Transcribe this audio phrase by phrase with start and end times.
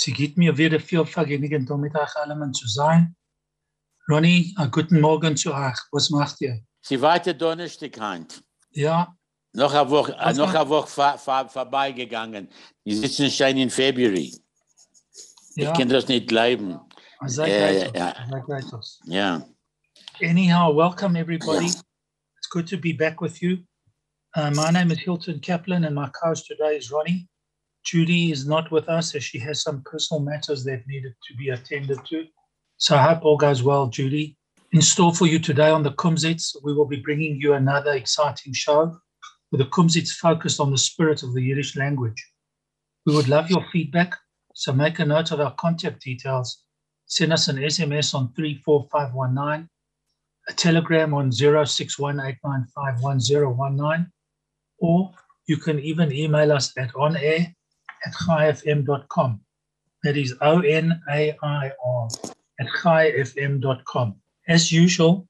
[0.00, 3.16] Sie geht mir wieder viel Vergnügen, mit euch allen zu sein.
[4.08, 5.76] Ronny, einen guten Morgen zu euch.
[5.90, 6.60] Was macht ihr?
[6.82, 8.40] Sie weiter Donnerstaghand.
[8.70, 9.12] Ja,
[9.54, 12.48] Noch eine Woche, Was noch eine Woche vor, vor, vorbeigegangen.
[12.84, 14.32] Die sitzen schon in February.
[15.56, 15.72] ja.
[15.72, 16.78] Ich kann das nicht glauben.
[17.26, 17.98] Seid Äh, weiter.
[17.98, 18.94] ja.
[19.06, 19.48] Ja.
[20.22, 21.66] Anyhow, welcome everybody.
[21.66, 23.64] It's good to be back with you.
[24.36, 27.27] Uh, my name is Hilton Kaplan, and my co-host today is Ronnie.
[27.88, 31.48] Judy is not with us as she has some personal matters that needed to be
[31.48, 32.26] attended to.
[32.76, 34.36] So I hope all goes well, Judy.
[34.72, 38.52] In store for you today on the Kumzits, we will be bringing you another exciting
[38.52, 39.00] show
[39.50, 42.22] with the Kumzits focused on the spirit of the Yiddish language.
[43.06, 44.14] We would love your feedback,
[44.52, 46.64] so make a note of our contact details.
[47.06, 49.66] Send us an SMS on 34519
[50.50, 54.10] a telegram on 0618951019,
[54.78, 55.10] or
[55.46, 57.54] you can even email us at onair
[58.06, 59.40] at chaifm.com.
[60.04, 62.08] That is O N A I R
[62.60, 64.16] at chaifm.com.
[64.48, 65.28] As usual,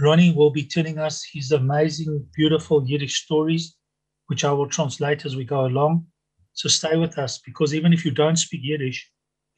[0.00, 3.76] Ronnie will be telling us his amazing, beautiful Yiddish stories,
[4.26, 6.06] which I will translate as we go along.
[6.52, 9.10] So stay with us because even if you don't speak Yiddish,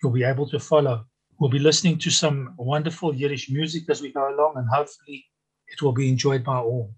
[0.02, 1.04] you'll be able to follow.
[1.38, 5.24] We'll be listening to some wonderful Yiddish music as we go along, and hopefully
[5.68, 6.94] it will be enjoyed by all.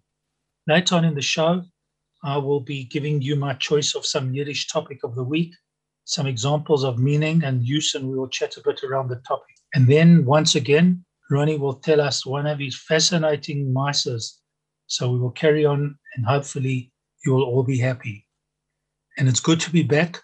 [0.67, 1.63] Later on in the show,
[2.25, 5.55] I will be giving you my choice of some Yiddish topic of the week,
[6.05, 9.55] some examples of meaning and use, and we will chat a bit around the topic.
[9.75, 14.41] And then once again, Ronnie will tell us one of his fascinating mices.
[14.87, 16.93] So we will carry on, and hopefully
[17.25, 18.27] you will all be happy.
[19.19, 20.21] And it's good to be back.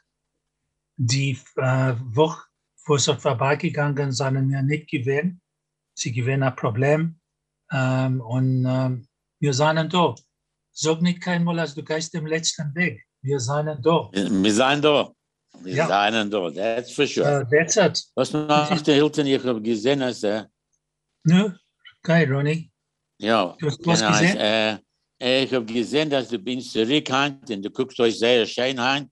[0.99, 2.51] Die uh, Woche
[2.87, 5.41] wo sie vorbeigegangen sind, mir nicht gewähnt.
[5.95, 7.21] Sie gewähnen ein Problem.
[7.73, 9.07] Ähm, und ähm,
[9.39, 9.95] wir sind.
[10.83, 13.05] Sag nicht keinmal, als du gehst dem letzten Weg.
[13.21, 14.09] Wir sind da.
[14.13, 15.13] Wir sind da.
[15.63, 16.11] Wir Ja.
[16.11, 16.51] sind da.
[16.51, 17.43] That's for sure.
[17.43, 18.03] Uh, that's it.
[18.15, 19.27] Was macht der Hilton?
[19.27, 20.49] Ich habe gesehen, dass er,
[21.25, 21.53] No?
[22.03, 22.71] Okay, Ronnie.
[23.19, 23.55] ja.
[23.59, 24.37] Du hast was genau, gesehen?
[24.39, 29.11] Äh, ich habe gesehen, dass du bist zurückhand und du guckst euch sehr schön an.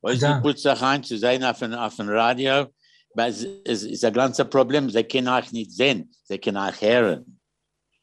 [0.00, 0.40] Danke.
[0.42, 2.72] putzt dich an zu sein auf dem auf dem Radio.
[3.14, 4.88] Aber es, es ist ein ganzes Problem.
[4.88, 6.08] Sie können euch nicht sehen.
[6.22, 7.40] Sie können euch hören.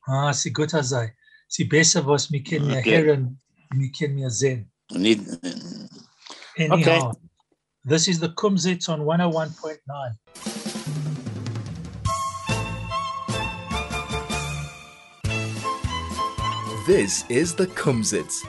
[0.06, 1.16] Ah, sie gut sei.
[1.48, 3.04] Sie besser, was wir können mir Okay.
[3.04, 3.40] hören,
[3.74, 4.72] wir können mir sehen.
[4.92, 5.22] Und Nicht,
[6.58, 7.14] Anyhow,
[7.88, 10.18] this is the Kumzits on 101.9.
[16.86, 18.46] This is the Kumzits.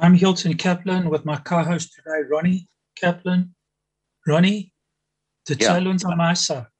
[0.00, 2.66] I'm Hilton Kaplan with my co-host today, Ronnie
[2.96, 3.54] Kaplan.
[4.26, 4.72] Ronnie,
[5.48, 6.70] erzähl uns am Meister.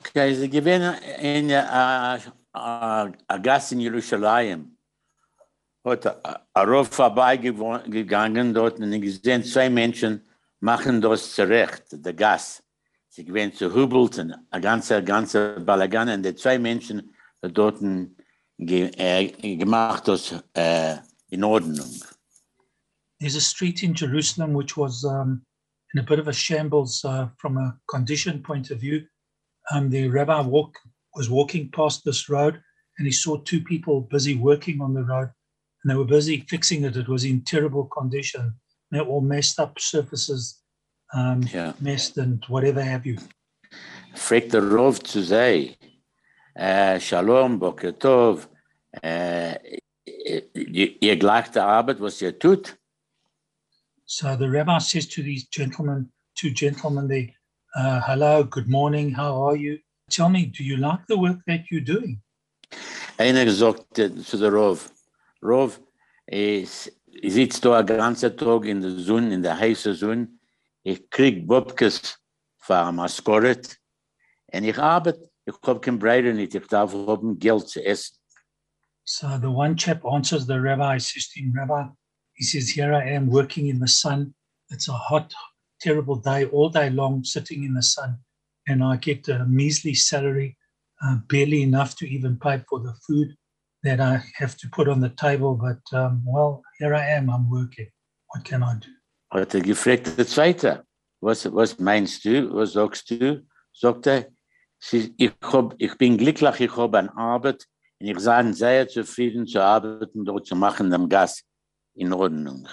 [0.00, 2.18] Okay, sie gewinnen in äh,
[2.58, 4.76] äh, a Gast in Jerusalem.
[5.84, 10.22] Ein Rauf vorbeigegangen dort und gesehen, zwei Menschen
[10.60, 12.62] machen das zurecht, der Gas.
[13.08, 17.80] Sie gewinnen zu Hubelten, ein ganzer, ganzer Balagan und die zwei Menschen dort
[18.58, 20.96] ge, äh, gemacht das äh,
[21.30, 22.02] in Ordnung.
[23.20, 25.44] There's a street in Jerusalem which was um,
[25.94, 29.06] in a bit of a shambles uh, from a condition point of view.
[29.70, 30.78] Um, the rabbi walk,
[31.18, 32.54] was walking past this road
[32.96, 35.28] and he saw two people busy working on the road
[35.82, 36.96] and they were busy fixing it.
[36.96, 38.54] It was in terrible condition.
[38.90, 40.62] They're all messed up surfaces,
[41.12, 41.74] um, Ja.
[41.80, 43.16] messed and whatever have you.
[44.52, 45.76] der Rauf zu sei,
[46.54, 48.48] äh, Shalom, Boker Tov,
[49.02, 49.56] äh,
[50.54, 52.76] ihr, ihr gleiche Arbeit, was ihr tut?
[54.06, 57.28] So the rabbi says to these gentlemen, two gentlemen there,
[57.76, 59.78] uh, hello, good morning, how are you?
[60.08, 62.22] Tell me, do you like the work that you're doing?
[63.18, 64.90] Einer gesagt äh, zu der Rauf,
[65.42, 65.80] Rauf,
[66.26, 70.28] ich, sitze da den ganzen Tag in der Sonne, in der heißen Sonne,
[70.82, 72.18] ich krieg Bobkes
[72.58, 73.78] für Maskoret
[74.52, 78.16] und ich arbeite, ich habe kein Breit nicht, ich darf haben Geld zu essen.
[79.04, 81.88] So the one chap answers the rabbi, he says to him, Rabbi,
[82.34, 84.34] he says, Here I am working in the sun.
[84.70, 85.32] It's a hot,
[85.80, 88.18] terrible day, all day long, sitting in the sun.
[88.68, 90.56] And I get a measly salary,
[91.02, 93.34] uh, barely enough to even pay for the food
[93.82, 95.54] that I have to put on the table.
[95.54, 97.88] But, um, well, here I am, I'm working.
[98.28, 98.90] What can I do?
[99.30, 100.84] Hat er gefragt, der Zweite,
[101.20, 103.42] was, was meinst du, was sagst du?
[103.72, 104.26] Sagt er,
[104.78, 107.66] sie, ich, hab, ich bin glücklich, ich habe eine Arbeit
[108.00, 111.42] und ich bin sehr zufrieden zu arbeiten, dort zu machen, dem Gas
[111.94, 112.66] in Ordnung.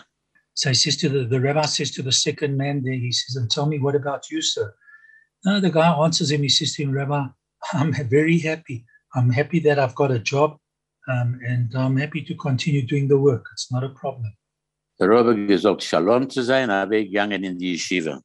[0.53, 3.35] So he says to the, the rabbi says to the second man there, he says,
[3.35, 4.73] and tell me, what about you, sir?
[5.45, 7.27] No, the guy answers him, he says to him, Rabbi,
[7.73, 8.83] I'm very happy.
[9.13, 10.57] I'm happy that I've got a job
[11.07, 13.45] um, and I'm happy to continue doing the work.
[13.53, 14.33] It's not a problem.
[14.99, 18.21] Der Rabbi gesagt, Shalom zu sein, habe ich gegangen in die Yeshiva.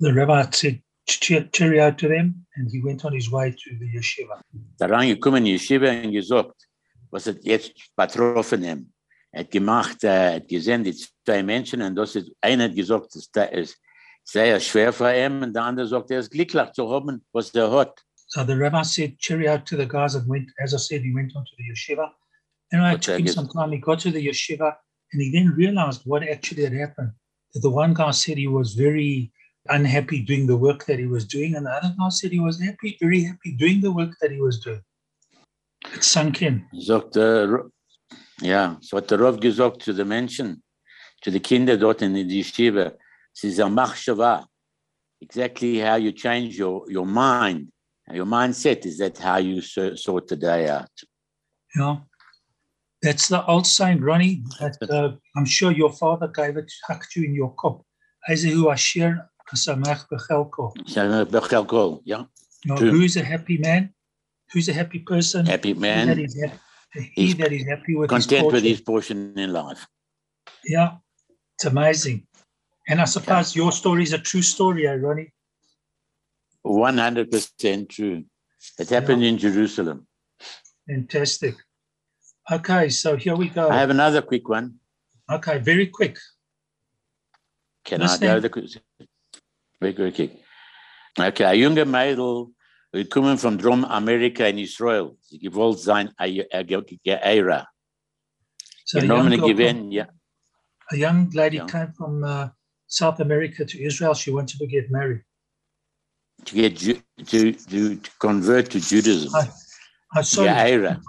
[0.00, 4.40] The rabbi said cheerio to them and he went on his way to the yeshiva.
[4.78, 6.68] Da reingekommen in Yeshiva und gesagt,
[7.10, 8.92] was hat jetzt betroffen ihm.
[9.30, 13.14] Er hat gemacht, er hat gesehen, die zwei Menschen, und das ist, einer hat gesagt,
[13.14, 13.78] das ist
[14.24, 17.70] sehr schwer für ihn, und der andere sagt, er ist glücklich zu haben, was er
[17.70, 18.02] hat.
[18.28, 21.36] So the rabbi said cheerio to the guys and went, as I said, he went
[21.36, 22.10] on to the yeshiva.
[22.70, 23.72] And I took him some time.
[23.72, 24.74] He got to the yeshiva
[25.12, 27.12] and he then realized what actually had happened.
[27.52, 29.30] That the one guy said he was very
[29.68, 32.58] unhappy doing the work that he was doing, and the other guy said he was
[32.60, 34.82] happy, very happy doing the work that he was doing.
[35.94, 36.64] It sunk in.
[36.72, 37.16] Sagt
[38.40, 40.62] ja, so hat der Rav gesagt zu den Menschen,
[41.22, 42.92] zu den Kindern dort in die Yeshiva,
[43.40, 44.46] ist ein Machshava.
[45.20, 47.68] Exactly how you change your, your mind,
[48.12, 50.90] your mindset, is that how you so- sort the day out.
[51.76, 51.98] Yeah.
[53.02, 57.24] That's the old saying, Ronnie, that uh, I'm sure your father gave it, hucked you
[57.24, 57.82] in your cup.
[58.28, 60.72] Ezehu asher kasamach bechelko.
[60.86, 62.24] So, Bechel Kol, yeah,
[62.64, 63.92] You know, who's a happy man?
[64.52, 65.46] Who's a happy person?
[65.46, 66.26] happy He that man, happy,
[67.14, 69.86] he that is happy with content his with his portion in life.
[70.64, 70.96] Yeah,
[71.54, 72.26] it's amazing.
[72.88, 75.32] And I suppose your story is a true story, eh, Ronnie?
[76.64, 78.24] 100% true.
[78.78, 80.06] It happened in Jerusalem.
[80.88, 81.54] Fantastic.
[82.50, 83.68] Okay, so here we go.
[83.68, 84.74] I have another quick one.
[85.30, 86.18] Okay, very quick.
[87.84, 88.30] Can Listening.
[88.30, 88.40] I go?
[88.40, 88.80] The,
[89.80, 90.40] very, very quick.
[91.18, 92.52] Okay, a junge Mädel,
[92.92, 95.16] wir kommen von Drum Amerika in Israel.
[95.20, 96.12] Sie gewollt sein,
[97.04, 97.66] Geira.
[98.84, 100.06] So Genommen gewinn, ja.
[100.90, 101.66] a young lady Yeah.
[101.66, 102.48] came from uh,
[102.92, 104.12] South America to Israel.
[104.14, 105.22] She wanted to get married.
[106.44, 107.00] To get Ju-
[107.30, 109.30] to, to, to convert to Judaism.
[109.32, 109.48] Hi.
[110.16, 110.48] Oh, sorry.
[110.48, 111.00] Geira.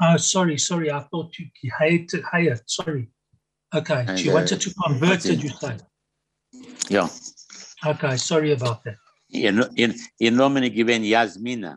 [0.00, 0.90] Oh, sorry, sorry.
[0.90, 2.60] I thought you hated Hayat.
[2.66, 3.10] Sorry.
[3.74, 5.76] Okay, And, she uh, wanted to convert, did you say?
[6.88, 7.08] Ja.
[7.84, 8.96] Okay, sorry about that.
[9.30, 11.76] In, No- ihr- ihr Namen gewinn Jasmina.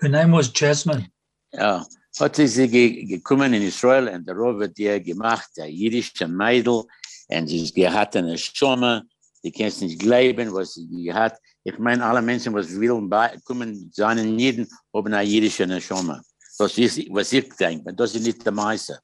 [0.00, 1.08] Her name was Jasmine.
[1.52, 1.84] Ja.
[2.20, 6.84] Hat sie sie ge- gekommen in Israel und der hat ihr gemacht, ein jüdischer Mädel,
[7.28, 9.04] und sie ist gehabt eine Schomme,
[9.42, 11.38] die kannst nicht glauben, was sie gehabt.
[11.62, 16.22] Ich meine, alle Menschen, was willen bei, kommen, seinen Jeden, haben eine jüdische Schomme.
[16.58, 18.98] Was ich, was ich denke, das ist nicht der Meister.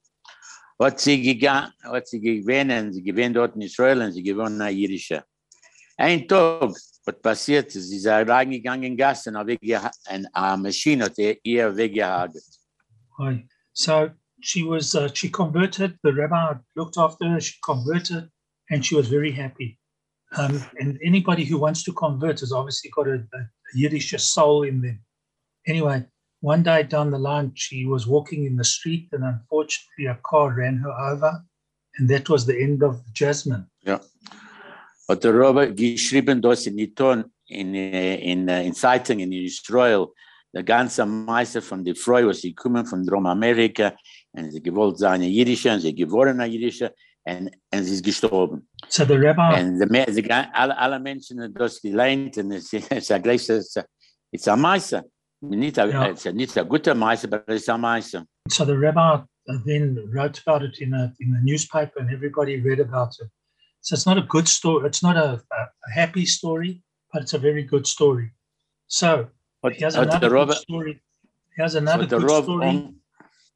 [0.79, 4.71] Hat sie gegangen, hat sie gewähnt, sie gewähnt dort in Israel und sie gewonnen eine
[4.71, 5.23] jüdische.
[5.97, 6.73] Ein Tag,
[7.05, 11.75] was passiert, ist, sie ist reingegangen in Gas und eine Maschine hat ihr-.
[13.17, 13.47] Hi.
[13.73, 14.09] So
[14.41, 15.97] she was, uh, she converted.
[16.03, 17.39] The rabbi looked after her.
[17.39, 18.29] She converted,
[18.69, 19.79] and she was very happy.
[20.37, 24.81] Um, and anybody who wants to convert has obviously got a, a Yiddish soul in
[24.81, 24.99] them.
[25.67, 26.05] Anyway,
[26.39, 30.53] one day down the line, she was walking in the street, and unfortunately, a car
[30.53, 31.43] ran her over,
[31.97, 33.67] and that was the end of Jasmine.
[33.83, 33.99] Yeah.
[35.11, 40.07] hat der Robert geschrieben, dass in Iton, in, äh, in, äh, in in Israel,
[40.53, 43.93] der ganze Meister von der Frau, was sie kommen von Dramamerika,
[44.33, 48.67] und sie gewollt sein Jüdische, und sie geworden ein Jüdische, und, und sie ist gestorben.
[48.89, 53.23] So the rabbi, Und die, die, alle, alle Menschen haben das gelernt, und es ist
[53.23, 53.75] gleich, es
[54.31, 55.03] ist ein Meister.
[55.41, 56.07] Nicht ein, Ja.
[56.09, 58.25] es ist nicht ein guter Meister, aber es ist ein Meister.
[58.49, 62.59] so the rabbi uh, then wrote about it in a in the newspaper, and everybody
[62.61, 63.29] read about it.
[63.81, 64.85] So it's not a good story.
[64.87, 68.31] It's not a, a, a happy story, but it's a very good story.
[68.87, 69.27] So
[69.63, 71.01] Hat, here's hat another good Robert, story.
[71.55, 72.67] Here's another hat der good Rob story.
[72.67, 72.95] on,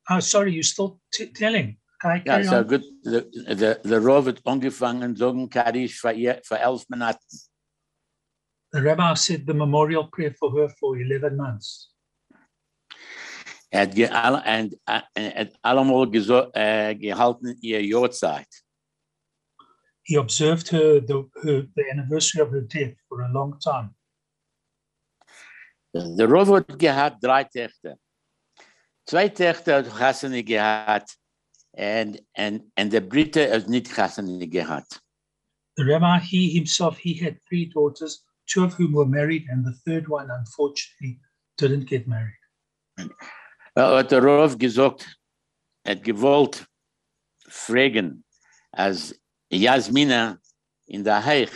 [0.09, 1.77] oh, sorry, you still t- telling?
[2.25, 2.67] Ja, so on.
[2.67, 2.83] gut.
[3.03, 3.21] Der,
[3.55, 7.19] der, der Rav hat angefangen, sagen Kaddish für, ihr- für elf Monate.
[8.71, 11.91] The rabbi said the memorial prayer for her for 11 months.
[13.71, 16.07] Er hat, ge, all, and, uh, hat allemal
[16.53, 18.47] äh, gehalten ihr Jahrzeit.
[20.03, 23.95] He observed her the, her the anniversary of her death for a long time.
[25.93, 27.97] Der Rav hat gehabt drei Töchter.
[29.07, 31.17] Zwei Töchter hat gehabt
[31.73, 34.99] und, und, und der Britte hat nicht Hassani gehabt.
[35.77, 39.73] The rabbi, he himself, he had three daughters, two of whom were married, and the
[39.85, 41.19] third one, unfortunately,
[41.57, 42.39] didn't get married.
[43.75, 45.05] Wel, hat Rav gesagt,
[45.83, 46.65] er hat gewollt
[47.47, 48.23] fragen,
[48.71, 49.13] als
[49.51, 50.39] Jasmina
[50.87, 51.51] in der Heich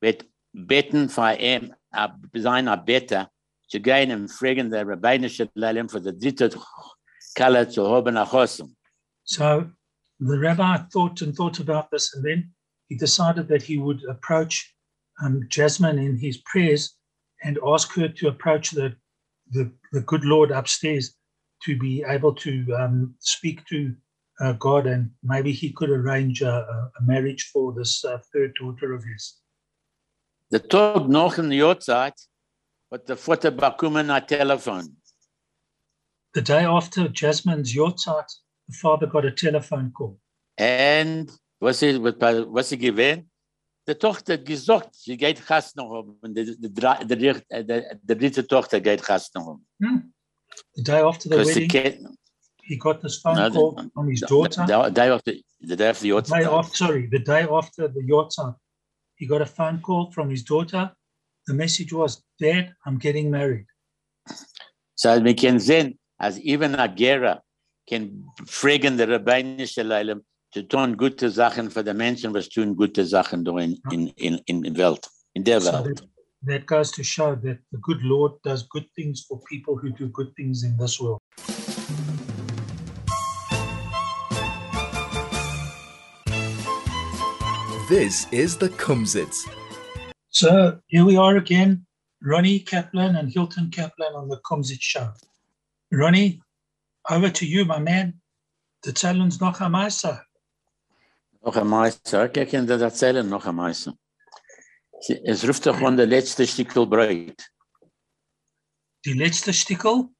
[0.00, 1.74] wird beten für ihn,
[2.34, 3.30] sein Better,
[3.68, 6.60] zu gehen und fragen der rabbinische Lelim für die dritte
[7.34, 8.68] Kalle zu haben nach Hause.
[9.24, 9.70] So
[10.18, 12.54] the rabbi thought and thought about this, and then
[12.88, 14.74] he decided that he would approach
[15.22, 16.96] um, Jasmine in his prayers
[17.42, 18.94] and ask her to approach the,
[19.50, 21.14] the, the good Lord upstairs
[21.64, 23.94] to be able to um, speak to
[24.40, 28.94] uh, God, and maybe he could arrange a, a marriage for this uh, third daughter
[28.94, 29.40] of his.
[30.52, 31.48] Der Tag noch in
[32.90, 34.96] der the der Vater bekommen ein
[36.34, 38.30] The day after Jasmine's Yortzeit,
[38.68, 40.18] the father got a telephone call.
[40.58, 42.14] And was ist, was,
[42.52, 43.28] was sie gewähnt?
[43.88, 46.18] Die Tochter hat gesagt, sie geht Gast noch haben.
[46.20, 49.66] Und Die, die, die dritte Tochter geht Gast noch haben.
[49.80, 50.12] Hmm.
[50.74, 52.18] The day after the wedding, kennt,
[52.62, 54.66] he got this phone No, the- call from his the, daughter.
[54.66, 58.00] the, day after, the day after the The day after, sorry, the day after the
[58.02, 58.56] Yortzeit,
[59.16, 60.92] he got a phone call from his daughter.
[61.46, 63.66] The message was, Dad, I'm getting married.
[64.96, 67.40] So wir können sehen, as even a Gera
[67.88, 70.22] kann fragen der rabbinische Leilem
[70.52, 74.38] zu tun gute Sachen für die Menschen, was tun gute Sachen da in, in, in,
[74.46, 75.84] in der Welt, in der So Welt.
[75.84, 76.08] that,
[76.42, 80.08] that goes to show that the good Lord does good things for people who do
[80.08, 81.20] good things in this world.
[87.88, 89.46] This is the Kumzits.
[90.36, 91.86] So here we are again,
[92.22, 95.08] Ronnie Kaplan and Hilton Kaplan on the Komzit show.
[95.90, 96.42] Ronnie,
[97.08, 98.20] over to you, my man.
[98.82, 100.20] The challenge noch amaisa.
[101.42, 103.94] Noch ein Meister, ich kann das erzählen, noch ein Meister.
[105.24, 107.50] Es ruft doch von der letzte Stückel Breit.
[109.06, 110.10] Die letzte Stickel,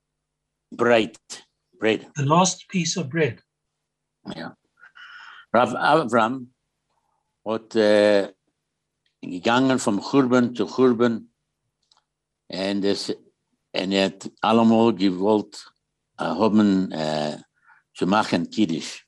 [0.70, 1.18] Breit.
[1.78, 2.11] Breit.
[2.16, 3.42] the last piece of bread.
[4.35, 4.56] Ja.
[5.52, 6.54] Rav Avram
[7.44, 8.35] hat äh, eh,
[9.26, 11.30] gegangen vom Churban zu Churban
[12.49, 15.73] und, es, und er hat allemal gewollt
[16.18, 17.38] äh, haben äh,
[17.95, 19.06] zu machen Kiddisch.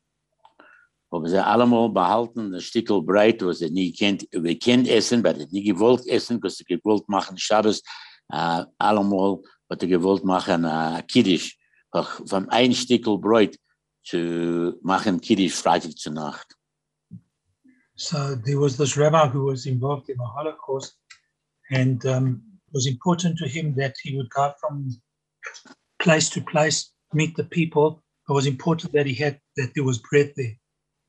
[1.11, 5.37] Haben sie allemal behalten, ein Stückel breit, was er nie kennt, wir kennt essen, aber
[5.37, 7.83] er hat nie gewollt essen, was er gewollt machen, Shabbos,
[8.31, 9.39] äh, allemal
[9.71, 11.57] hat er gewollt machen äh, Kiddisch.
[12.27, 13.59] Vom ein Stückel breit
[14.05, 16.58] zu machen Kiddisch Freitag zur Nacht.
[17.99, 20.95] So there was this rabbi who was involved in the Holocaust,
[21.73, 24.97] and um, it was important to him that he would go from
[25.99, 28.00] place to place, meet the people.
[28.28, 30.55] It was important that he had that there was bread there.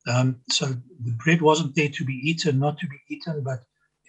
[0.07, 3.59] Um, so the bread wasn't there to be eaten, not to be eaten, but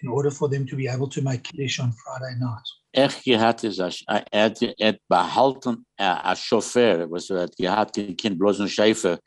[0.01, 2.67] in order for them to be able to make kiddush on Friday night.
[2.91, 8.59] Echt gehad is, er hat, behalten als Chauffeur, was er hat gehad, kein Kind bloß
[8.59, 9.19] ein Schäfer.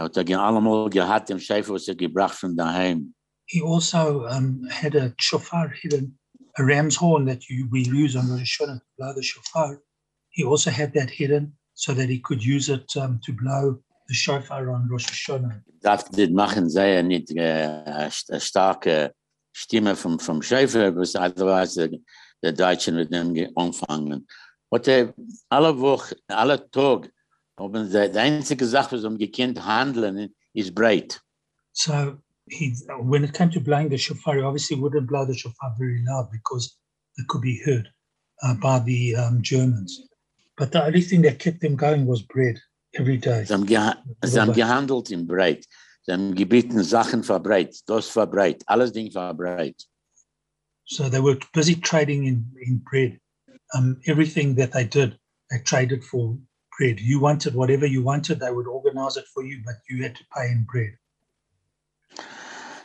[0.00, 3.12] Er hat allemal gehad, dem Schäfer, was gebracht von daheim.
[3.44, 6.18] He also um, had a shofar hidden,
[6.56, 9.78] a ram's horn that you, we use on Rosh Hashanah to blow the shofar.
[10.30, 13.78] He also had that hidden so that he could use it um, to blow
[14.08, 15.60] the shofar on Rosh Hashanah.
[15.82, 19.12] Darf dit machen, sei er nicht äh, eine st- eine starke
[19.52, 21.98] Stimme vom, vom Schäfer, was otherwise der,
[22.42, 24.26] der Deutschen mit dem ge- anfangen.
[24.72, 25.12] Hat er
[25.50, 27.10] alle Woche, alle Tag,
[27.88, 31.20] sie, die einzige Sache, was um gekannt handeln, ist breit.
[31.72, 35.74] So he, when it came to blowing the shofar, he obviously wouldn't blow the shofar
[35.78, 36.76] very loud because
[37.16, 37.88] it could be heard
[38.42, 40.08] uh, by the um, Germans.
[40.56, 42.58] But the only thing that kept them going was bread
[42.94, 43.44] every day.
[43.44, 45.66] Sie haben, geha sie haben gehandelt in Breit.
[46.02, 49.86] Sie haben gebeten Sachen verbreit, das verbreit, alles Ding verbreit.
[50.84, 53.20] So they were busy trading in, in bread.
[53.74, 55.16] Um, everything that they did,
[55.50, 56.36] they traded for
[56.80, 56.98] bread.
[57.00, 60.24] You wanted whatever you wanted, they would organize it for you, but you had to
[60.34, 60.92] pay in bread.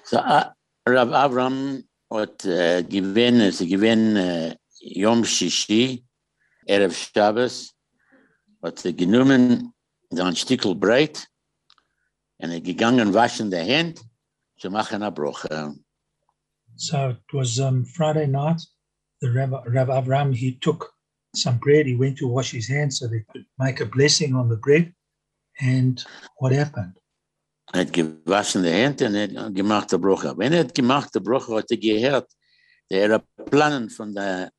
[0.04, 0.50] So, uh,
[0.88, 6.04] Rav Avram hat äh, gewinn, sie gewinn äh, Yom Shishi,
[6.68, 7.74] Erev Shabbos,
[8.62, 9.74] hat er genommen
[10.12, 11.28] ein Stückel Breit
[12.38, 14.02] und er gegangen waschen die Hände
[14.60, 15.76] zu machen eine.
[16.78, 18.62] So it was um, Friday night.
[19.22, 20.95] The Rabbi, Rabbi Avram, he took
[21.38, 21.86] some bread.
[21.86, 24.94] He went to wash his hands so they could make a blessing on the bread.
[25.60, 26.04] And
[26.38, 26.94] what happened?
[27.74, 30.34] Er hat gewaschen die Hände und hat gemacht die Bruche.
[30.38, 32.32] Wenn er hat gemacht die Bruche, hat er gehört,
[32.90, 34.52] der Planen von der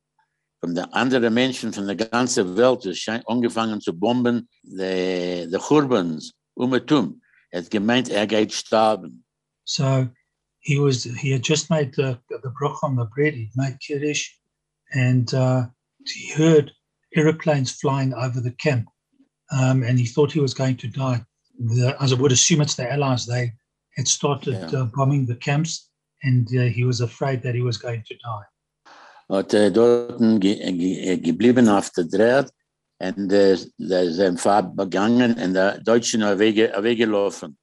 [0.59, 5.57] von der anderen Menschen von der ganzen Welt, es scheint angefangen zu bomben, die, die
[5.59, 7.21] Churbans, um und um.
[7.51, 9.23] Er hat gemeint, er geht sterben.
[9.65, 10.07] So
[10.59, 13.33] he was he had just made the the broch on the bread.
[13.33, 14.31] He'd made kiddush,
[14.91, 15.67] and uh,
[16.09, 16.71] he heard
[17.15, 18.85] aeroplanes flying over the camp,
[19.51, 21.23] um, and he thought he was going to die.
[21.59, 23.25] The, as I would assume, it's the Allies.
[23.25, 23.53] They
[23.95, 24.81] had started Yeah.
[24.81, 25.89] uh, bombing the camps,
[26.23, 28.45] and uh, he was afraid that he was going to die.
[29.29, 32.49] Hat er dort ge ge geblieben auf der Draht
[32.99, 37.57] und äh, Vater begangen und der Deutschen weggelaufen.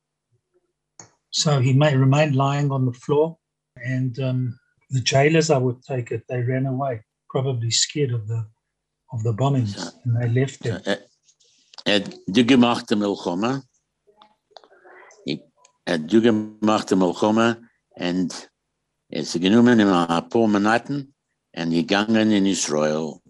[1.30, 3.38] So he may remained lying on the floor,
[3.76, 4.58] and um,
[4.90, 7.02] the jailers, I would take it, they ran away,
[7.34, 8.40] probably scared of the
[9.12, 9.74] of the bombings,
[10.04, 10.80] and they left him.
[10.86, 10.98] Er
[11.84, 13.62] er hat die gemachte Milchoma.
[15.26, 17.48] Er hat die gemachte Milchoma
[17.96, 18.50] und
[19.08, 21.14] er ist genommen in ein paar Monaten
[21.56, 23.20] und gegangen in Israel.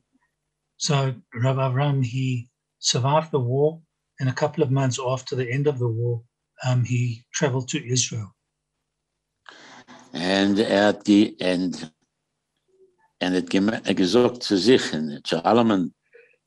[0.76, 3.80] So Rabbi Avram, he survived the war,
[4.20, 6.23] and a couple of months after the end of the war,
[6.66, 8.34] um, he traveled to Israel.
[10.12, 11.93] And at the die,
[13.26, 15.95] und, und hat gem- gesagt zu sich, und zu allem,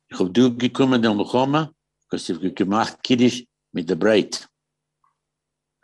[0.09, 1.71] ich hab du gekommen in Milchoma,
[2.09, 4.47] because ich hab gemacht Kiddisch mit der Braid.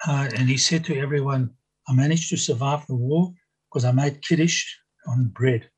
[0.05, 1.49] Uh, and he said to everyone,
[1.87, 3.33] I managed to survive the war
[3.69, 5.69] because I made kiddush on bread.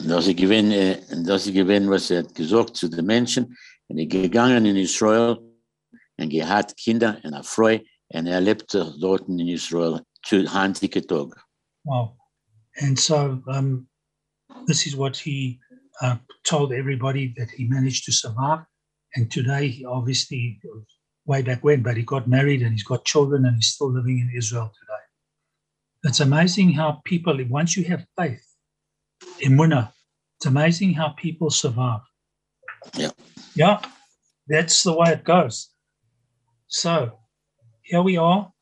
[0.00, 3.56] Das ich gewinn, äh, das gewinn, was er hat gesagt zu den Menschen,
[3.88, 5.38] und er gegangen in Israel,
[6.18, 7.78] und er hat Kinder und eine Frau,
[8.08, 11.44] und er lebte dort in Israel zu heimlichen Tag.
[11.84, 12.17] Wow.
[12.80, 13.86] And so um,
[14.66, 15.60] this is what he
[16.00, 18.60] uh, told everybody that he managed to survive.
[19.14, 20.60] And today, he obviously,
[21.26, 24.18] way back when, but he got married and he's got children and he's still living
[24.18, 25.02] in Israel today.
[26.04, 28.44] It's amazing how people, once you have faith,
[29.40, 29.92] in imuna,
[30.36, 32.00] it's amazing how people survive.
[32.94, 33.10] Yeah.
[33.54, 33.82] Yeah,
[34.46, 35.70] that's the way it goes.
[36.68, 37.18] So
[37.82, 38.52] here we are.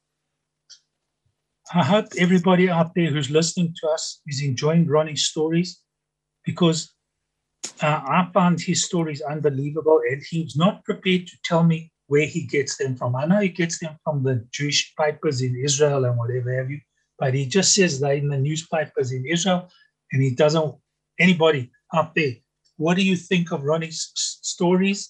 [1.75, 5.81] I hope everybody out there who's listening to us is enjoying Ronnie's stories
[6.45, 6.93] because
[7.83, 12.47] uh, I found his stories unbelievable and he's not prepared to tell me where he
[12.47, 13.17] gets them from.
[13.17, 16.79] I know he gets them from the Jewish papers in Israel and whatever have you,
[17.19, 19.69] but he just says they're in the newspapers in Israel
[20.13, 20.73] and he doesn't,
[21.19, 22.35] anybody out there,
[22.77, 25.09] what do you think of Ronnie's stories?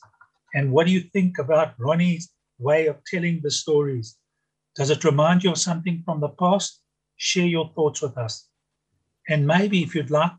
[0.55, 4.17] And what do you think about Ronnie's way of telling the stories?
[4.77, 6.83] Does it remind you of something from the past?
[7.17, 8.51] Share your thoughts with us.
[9.27, 10.37] And maybe if you'd like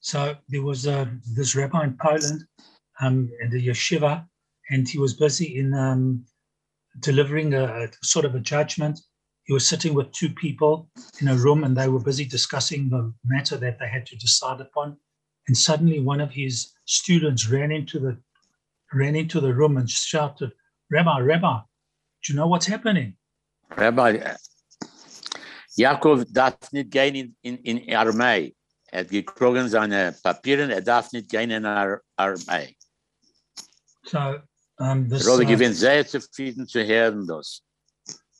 [0.00, 2.44] So there was uh, this rabbi in Poland,
[3.00, 4.26] um, the yeshiva,
[4.70, 6.26] and he was busy in um,
[7.00, 9.00] delivering a, a sort of a judgment.
[9.44, 10.88] He was sitting with two people
[11.20, 14.60] in a room, and they were busy discussing the matter that they had to decide
[14.60, 14.96] upon.
[15.48, 18.16] And suddenly, one of his students ran into the
[18.92, 20.52] ran into the room and shouted,
[20.90, 21.58] "Rabbi, Rabbi,
[22.22, 23.16] do you know what's happening?"
[23.76, 24.36] Rabbi,
[25.76, 28.54] Jakob darf nicht gehen in, in, in Armee.
[28.92, 32.76] Er hat gekriegt seine Papiere, er darf nicht gehen in Ar- Armee.
[34.04, 34.40] So
[34.78, 35.26] um, this.
[35.26, 37.62] Robby uh, gewinnt sehr zufrieden zu hören das.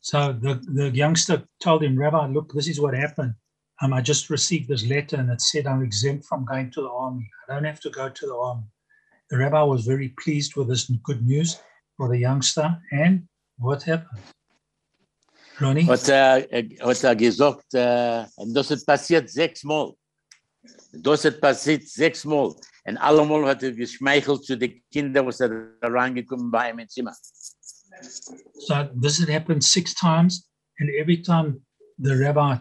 [0.03, 3.35] So the, the youngster told him, Rabbi, look, this is what happened.
[3.81, 6.89] Um, I just received this letter and it said I'm exempt from going to the
[6.89, 7.29] army.
[7.47, 8.63] I don't have to go to the army.
[9.29, 11.57] The rabbi was very pleased with this good news
[11.95, 12.77] for the youngster.
[12.91, 14.19] And what happened?
[15.61, 15.83] Ronnie?
[15.83, 19.93] Hat er, er- hat er gesagt, äh, das hat passiert sechsmal.
[20.91, 22.53] Das hat passiert sechsmal.
[22.85, 25.49] Und allemal hat er geschmeichelt zu den Kindern, was er
[25.81, 27.15] reingekommen bei ihm ins Zimmer.
[28.59, 30.47] So this had happened six times.
[30.79, 31.61] And every time
[31.99, 32.57] the rabbi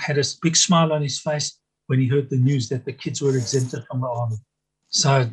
[0.00, 3.20] had a big smile on his face when he heard the news that the kids
[3.22, 4.36] were exempted from the army.
[4.88, 5.30] So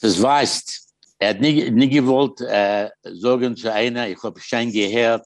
[0.00, 5.24] Das weißt, er hat nie, nie gewollt äh, sagen zu einer, ich habe schon gehört,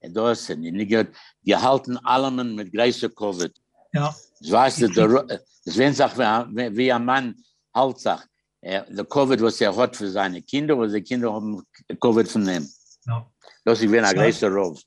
[0.00, 3.52] und das, und nie gehört, gehalten allem mit großer Covid.
[3.94, 6.18] yeah, Das weißt du, das wenn sich
[6.76, 7.34] wie, ein Mann
[7.74, 8.28] halt sagt,
[8.60, 11.62] Er, der Covid, was er hat für seine Kinder, was die Kinder haben
[12.00, 12.68] Covid von ihm.
[13.08, 13.32] No.
[13.64, 14.82] Wie ein So- größer Rov.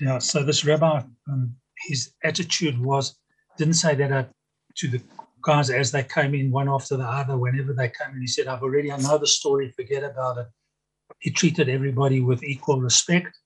[0.00, 1.56] Yeah, so this rabbi, um,
[1.88, 3.18] his attitude was
[3.58, 4.24] didn't say that uh,
[4.76, 5.02] to the
[5.42, 8.20] guys as they came in one after the other, whenever they came in.
[8.20, 10.46] He said, I've already, I know the story, forget about it.
[11.18, 13.36] He treated everybody with equal respect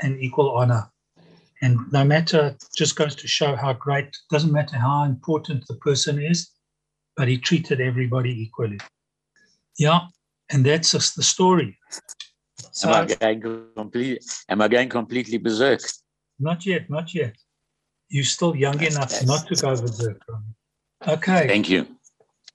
[0.00, 0.90] and equal honor.
[1.60, 6.22] And no matter, just goes to show how great, doesn't matter how important the person
[6.22, 6.50] is,
[7.16, 8.78] but he treated everybody equally.
[9.76, 10.00] Yeah,
[10.50, 11.76] and that's just the story.
[12.78, 15.80] So, Am I going complete, am I going completely berserk?
[16.38, 17.34] Not yet, not yet.
[18.08, 20.22] You're still young enough not to go berserk.
[21.14, 21.80] Okay, Thank you.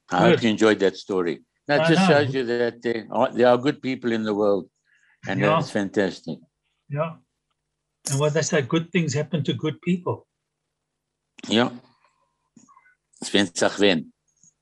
[0.10, 0.30] I Good.
[0.30, 1.42] hope you enjoyed that story.
[1.68, 2.08] That I just know.
[2.24, 4.70] shows you that there are, there are good people in the world,
[5.28, 5.50] and Yeah.
[5.60, 6.38] that's fantastic.
[6.90, 7.16] yeah.
[8.10, 10.26] And what they say, good things happen to good people.
[11.50, 11.70] Ja.
[13.24, 14.14] Sven sagt wen.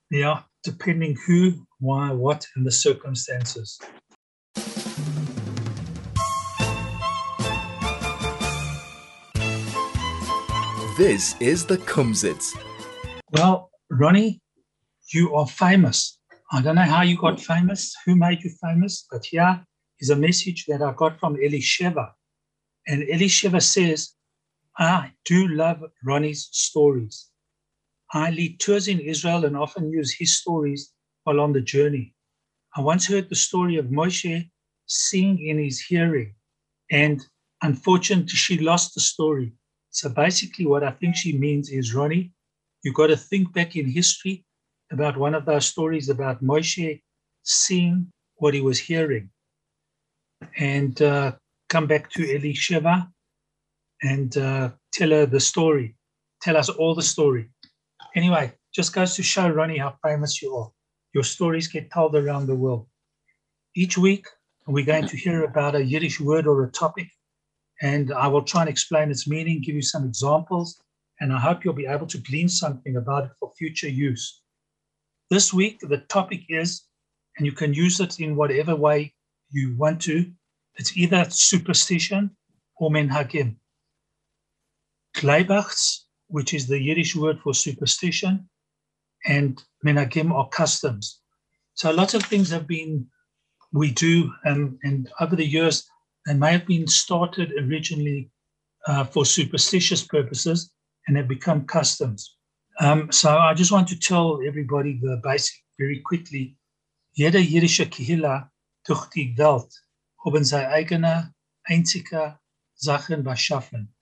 [0.09, 3.79] Yeah, depending who, why, what, and the circumstances.
[10.97, 12.53] This is the Kumzits.
[13.29, 14.41] Well, Ronnie,
[15.13, 16.19] you are famous.
[16.51, 19.63] I don't know how you got famous, who made you famous, but here
[20.01, 22.11] is a message that I got from Elisheva.
[22.87, 24.15] And Elisheva says,
[24.77, 27.29] I do love Ronnie's stories.
[28.11, 30.91] I lead tours in Israel and often use his stories
[31.23, 32.13] while on the journey.
[32.75, 34.49] I once heard the story of Moshe
[34.87, 36.35] sing in his hearing,
[36.91, 37.25] and
[37.61, 39.53] unfortunately, she lost the story.
[39.91, 42.31] So basically, what I think she means is, Ronnie,
[42.83, 44.45] you've got to think back in history
[44.91, 47.01] about one of those stories about Moshe
[47.43, 49.29] seeing what he was hearing
[50.57, 51.33] and uh,
[51.69, 53.07] come back to Elisheva
[54.01, 55.95] and uh, tell her the story.
[56.41, 57.49] Tell us all the story.
[58.15, 60.71] Anyway, just goes to show, Ronnie, how famous you are.
[61.13, 62.87] Your stories get told around the world.
[63.75, 64.25] Each week,
[64.67, 67.07] we're going to hear about a Yiddish word or a topic,
[67.81, 70.81] and I will try and explain its meaning, give you some examples,
[71.19, 74.41] and I hope you'll be able to glean something about it for future use.
[75.29, 76.83] This week, the topic is,
[77.37, 79.13] and you can use it in whatever way
[79.49, 80.31] you want to,
[80.75, 82.31] it's either superstition
[82.77, 83.55] or menhagim.
[85.15, 88.49] Kleibachts, which is the Yiddish word for superstition,
[89.25, 91.19] and menhagim are customs.
[91.73, 93.07] So lots of things have been,
[93.73, 95.87] we do, um, and over the years,
[96.25, 98.31] they may have been started originally
[98.87, 100.71] uh, for superstitious purposes
[101.07, 102.37] and have become customs.
[102.79, 106.57] Um, so I just want to tell everybody the basic very quickly.
[107.17, 108.49] Jede jiddische Kehilla
[108.85, 109.71] durch die Welt
[110.23, 112.39] haben seine eigene einzige
[112.75, 113.93] Sachen.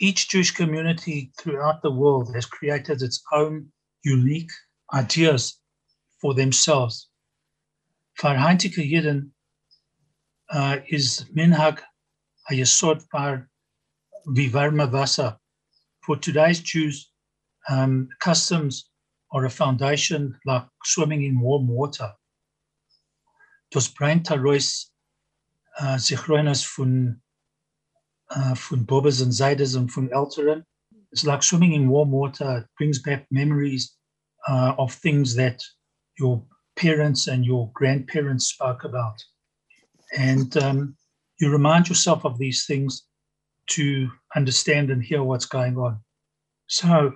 [0.00, 3.70] Each Jewish community throughout the world has created its own
[4.02, 4.50] unique
[4.92, 5.60] ideas
[6.20, 7.10] for themselves.
[8.14, 9.33] Für heutige Jiden
[10.52, 11.80] uh, is Minhag
[12.50, 13.48] a Yesod par
[14.28, 15.38] Vivarma Vasa.
[16.02, 17.10] For today's Jews,
[17.68, 18.90] um, customs
[19.32, 22.12] are a foundation like swimming in warm water.
[23.72, 24.90] Das brennt heraus
[25.80, 27.20] uh, Zichronas von,
[28.30, 30.64] uh, von Bobbers and Zaydas and von Älteren.
[31.10, 32.58] It's like swimming in warm water.
[32.58, 33.96] It brings back memories
[34.46, 35.62] uh, of things that
[36.18, 36.44] your
[36.76, 39.22] parents and your grandparents spoke about.
[40.16, 40.96] And um,
[41.40, 43.06] you remind yourself of these things
[43.70, 45.98] to understand and hear what's going on.
[46.68, 47.12] So,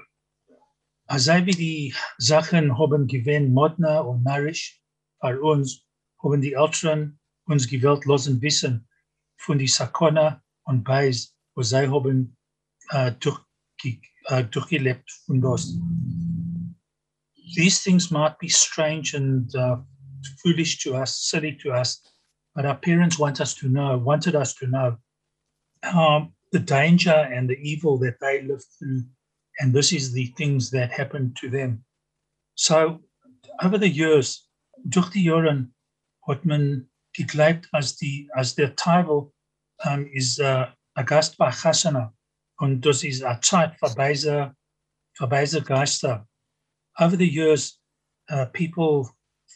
[1.11, 4.81] hy wie die Sachen haben gewen Modna und Marisch
[5.21, 5.85] für uns,
[6.23, 8.87] haben die Älteren uns gewählt losen wissen
[9.39, 12.37] von die Sakona und Beis, wo sie haben
[13.21, 14.01] durchge
[14.51, 15.75] durchgelebt von das.
[17.55, 19.79] These things might be strange and uh,
[20.43, 22.03] foolish to us, silly to us,
[22.59, 24.97] but our parents want us to know, wanted us to know
[25.95, 29.05] um, the danger and the evil that they lived through.
[29.61, 31.85] And this is the things that happened to them.
[32.57, 32.99] So
[33.63, 34.49] over the years,
[34.89, 35.73] durch die Jahren
[36.27, 39.33] hat man gegleibt, als, die, als der Teufel
[39.85, 42.13] um, ist uh, ein Gast bei Chasana
[42.59, 44.53] und das ist eine Zeit für beise,
[45.17, 46.27] für beise Geister.
[46.99, 47.81] Over the years,
[48.33, 49.15] uh, people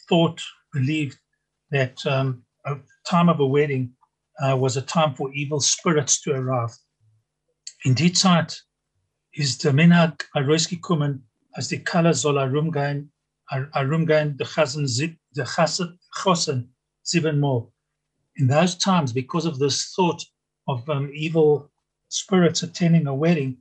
[0.09, 0.41] thought,
[0.73, 1.19] believed
[1.73, 3.93] that um, a time of a wedding
[4.41, 6.71] uh, was a time for evil spirits to arrive.
[7.85, 8.63] In die Zeit
[9.33, 13.11] ist der Minhag herausgekommen, als die Kalle soll herumgehen,
[13.51, 17.73] her- herumgehen, der Chasen, sieb- der Chasen, Chosen, siebenmal.
[18.37, 20.25] In those times, because of this thought
[20.69, 21.71] of um, evil
[22.09, 23.59] spirits attending a wedding,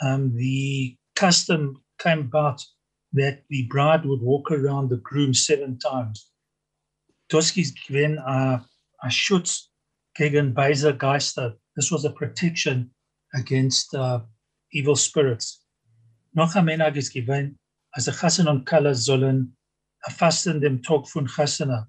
[0.00, 2.64] um, the custom came about
[3.12, 6.29] that the bride would walk around the groom seven times.
[7.30, 8.64] Toski's given a,
[9.02, 9.70] a Schutz
[10.14, 11.56] gegen Beiser Geister.
[11.76, 12.90] This was a protection
[13.34, 14.20] against uh,
[14.72, 15.64] evil spirits.
[16.34, 17.58] Noch ein Menag ist gewesen,
[17.92, 19.56] als der Chassan und Kala sollen
[20.02, 21.88] erfassen dem Tag von Chassana.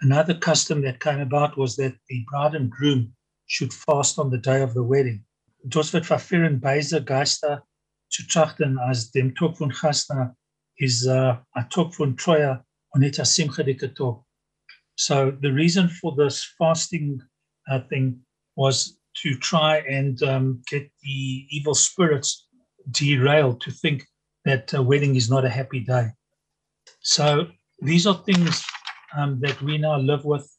[0.00, 3.14] Another custom that came about was that the bride and groom
[3.46, 5.24] should fast on the day of the wedding.
[5.64, 7.62] Dit wird verfehlen Beiser Geister
[8.08, 10.36] zu trachten als dem Tag von Chassana
[10.76, 14.25] is uh, a Tag von Troja und nicht a Simcha Tag.
[14.96, 17.20] So the reason for this fasting
[17.70, 18.18] uh, thing
[18.56, 22.46] was to try and um, get the evil spirits
[22.90, 24.06] derailed to think
[24.44, 26.08] that a wedding is not a happy day.
[27.00, 27.46] So
[27.80, 28.64] these are things
[29.16, 30.50] um, that we now live with.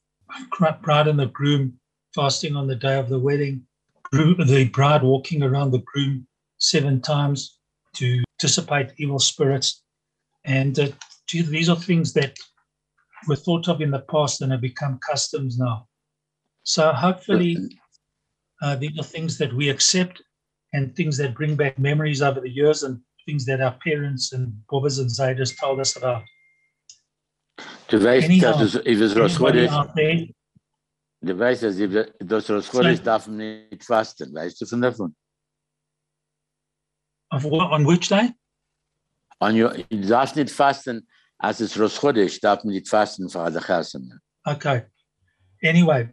[0.81, 1.79] Bride and the groom
[2.13, 3.65] fasting on the day of the wedding,
[4.11, 7.59] the bride walking around the groom seven times
[7.93, 9.83] to dissipate evil spirits.
[10.45, 10.87] And uh,
[11.31, 12.37] these are things that
[13.27, 15.87] were thought of in the past and have become customs now.
[16.63, 17.57] So hopefully,
[18.61, 20.21] uh, these are things that we accept
[20.73, 24.53] and things that bring back memories over the years and things that our parents and
[24.71, 26.23] Bobbers and Zaydas told us about.
[27.87, 30.27] Du weißt, Anyhow, dass es, if es Rosh Anybody Chodesh, out there,
[31.21, 35.15] du weißt, dass if das Rosh Chodesh darf man nicht fasten, weißt du von davon?
[37.31, 38.33] of on which day?
[39.39, 41.07] Und du du darfst nicht fasten,
[41.39, 44.19] als es Rosh Chodesh darf man nicht fasten für alle Chassen.
[44.45, 44.83] Okay.
[45.63, 46.09] Anyway,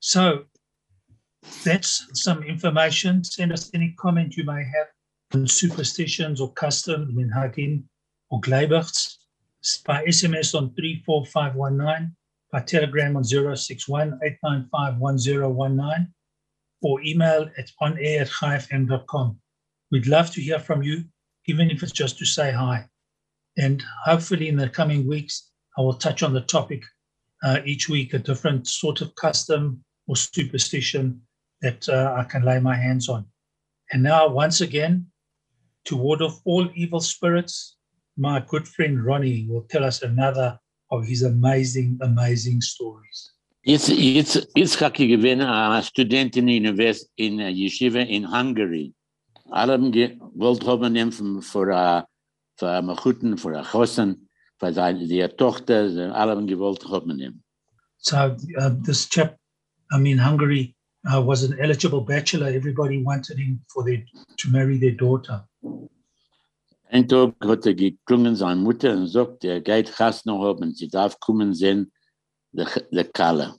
[0.00, 0.44] so
[1.64, 3.24] that's some information.
[3.24, 4.88] Send us any comment you may have
[5.34, 7.84] on superstitions or customs in Hagin
[8.30, 9.16] or Gleiberts
[9.86, 12.14] by SMS on 34519,
[12.50, 16.12] by Telegram on 061 895 1019,
[16.82, 19.36] or email at onair at.
[19.90, 21.04] We'd love to hear from you,
[21.46, 22.86] even if it's just to say hi.
[23.58, 26.82] And hopefully, in the coming weeks, I will touch on the topic
[27.42, 31.20] uh, each week, a different sort of custom or superstition
[31.60, 33.26] that uh, I can lay my hands on.
[33.92, 35.06] And now, once again,
[35.84, 37.76] to ward off all evil spirits,
[38.16, 40.58] my good friend Ronnie will tell us another
[40.90, 43.32] of his amazing, amazing stories.
[43.64, 43.90] Jetzt,
[44.56, 48.92] jetzt habe ich gewinnt, ein Student in, Univers in uh, Yeshiva in Hungary.
[49.50, 51.12] Alle haben gewollt haben ihn
[52.62, 54.28] für einen Guten, für einen Chossen,
[54.60, 57.42] für seine die Tochter, sie alle haben gewollt haben ihn.
[57.98, 59.36] So, uh, this chap,
[59.92, 62.48] I mean, Hungary uh, was an eligible bachelor.
[62.48, 64.04] Everybody wanted him for their,
[64.38, 65.44] to marry their daughter.
[66.90, 71.18] Ein Tag hat er geklungen seine Mutter und sagt, er geht Chassen haben, sie darf
[71.18, 71.90] kommen sehen,
[72.52, 73.54] der, der Kalle.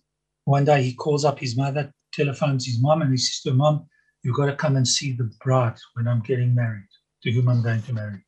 [0.46, 3.86] One day he calls up his mother, telephones his mom, and he says to Mom,
[4.24, 6.92] you've got to come and see the bride when I'm getting married,
[7.24, 8.24] to whom I'm going to marry.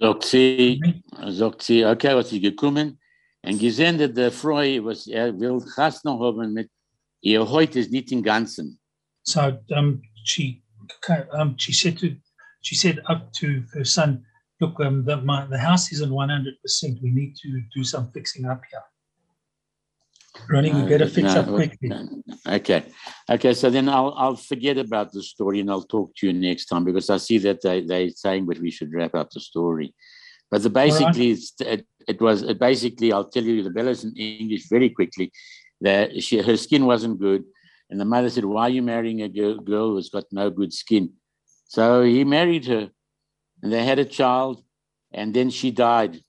[0.00, 0.80] Sagt sie,
[1.28, 2.98] sagt sie, okay, was sie gekommen
[3.42, 6.70] und gesehen, dass der Frau, was er will Chassen haben mit
[7.20, 8.78] ihr heute ist nicht im Ganzen.
[9.22, 10.62] So um, she
[11.32, 12.16] um, she said to
[12.62, 14.24] she said up to her son,
[14.60, 17.02] look, um, the, my, the house isn't 100%.
[17.02, 18.82] We need to do some fixing up here.
[20.48, 21.90] Ronnie, we better fix No, up quickly.
[22.46, 22.84] Okay,
[23.30, 23.54] okay.
[23.54, 26.84] So then I'll I'll forget about the story and I'll talk to you next time
[26.84, 29.94] because I see that they they're saying that we should wrap up the story.
[30.50, 34.14] But the basically it's, it, it was it basically I'll tell you the Bella's in
[34.16, 35.30] English very quickly
[35.80, 37.44] that she her skin wasn't good
[37.90, 40.72] and the mother said why are you marrying a girl, girl who's got no good
[40.72, 41.12] skin
[41.66, 42.90] so he married her
[43.62, 44.62] and they had a child
[45.12, 46.20] and then she died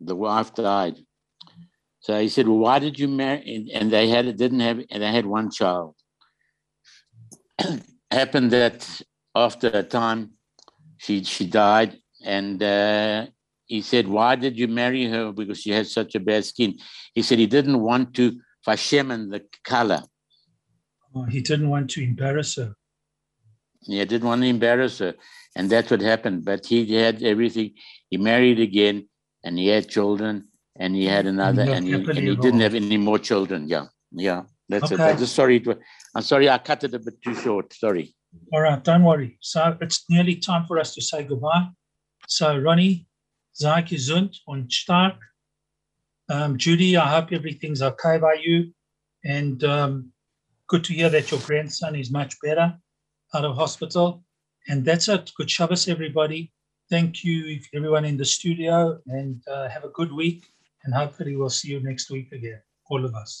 [0.00, 0.96] the wife died
[2.00, 4.78] so he said, "Well, why did you marry?" And, and they had it, didn't have,
[4.90, 5.96] and they had one child.
[8.10, 9.02] Happened that
[9.34, 10.32] after a time,
[10.98, 13.26] she she died, and uh,
[13.66, 15.32] he said, "Why did you marry her?
[15.32, 16.78] Because she had such a bad skin."
[17.14, 20.02] He said he didn't want to fashemen the color.
[21.14, 22.74] Oh, he didn't want to embarrass her.
[23.82, 25.14] He didn't want to embarrass her,
[25.56, 26.44] and that's what happened.
[26.44, 27.74] But he had everything.
[28.08, 29.08] He married again,
[29.42, 30.47] and he had children,
[30.78, 33.68] and he had another, and he, and he didn't have any more children.
[33.68, 34.94] Yeah, yeah, that's it.
[34.94, 35.10] Okay.
[35.10, 35.56] I'm just sorry.
[35.56, 35.78] It
[36.14, 36.48] I'm sorry.
[36.48, 37.72] I cut it a bit too short.
[37.72, 38.14] Sorry.
[38.52, 39.38] All right, don't worry.
[39.40, 41.68] So it's nearly time for us to say goodbye.
[42.26, 43.06] So Ronnie,
[43.52, 45.16] sei gesund und stark.
[46.30, 48.72] Um, Judy, I hope everything's okay by you.
[49.24, 50.12] And um,
[50.68, 52.76] good to hear that your grandson is much better
[53.34, 54.22] out of hospital.
[54.68, 55.32] And that's it.
[55.36, 56.52] Good Shabbos, everybody.
[56.90, 60.46] Thank you, everyone in the studio, and uh, have a good week.
[60.84, 62.60] And hopefully, we'll see you next week again,
[62.90, 63.36] all of us.